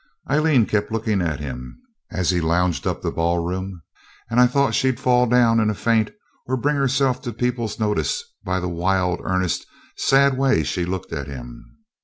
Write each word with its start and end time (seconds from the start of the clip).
Aileen 0.31 0.65
kept 0.65 0.91
looking 0.91 1.21
at 1.21 1.39
him 1.39 1.79
as 2.09 2.31
he 2.31 2.41
lounged 2.41 2.87
up 2.87 3.03
the 3.03 3.11
ballroom, 3.11 3.83
and 4.31 4.39
I 4.39 4.47
thought 4.47 4.73
she'd 4.73 4.99
fall 4.99 5.27
down 5.27 5.59
in 5.59 5.69
a 5.69 5.75
faint 5.75 6.09
or 6.47 6.57
bring 6.57 6.75
herself 6.75 7.21
to 7.21 7.31
people's 7.31 7.79
notice 7.79 8.23
by 8.43 8.59
the 8.59 8.67
wild, 8.67 9.19
earnest, 9.23 9.67
sad 9.97 10.39
way 10.39 10.63
she 10.63 10.85
looked 10.85 11.13
at 11.13 11.27
him. 11.27 11.77